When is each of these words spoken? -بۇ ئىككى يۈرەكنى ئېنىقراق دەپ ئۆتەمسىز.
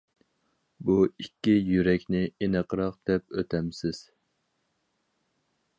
-بۇ 0.87 0.95
ئىككى 1.23 1.53
يۈرەكنى 1.73 2.23
ئېنىقراق 2.45 2.99
دەپ 3.11 3.39
ئۆتەمسىز. 3.43 4.05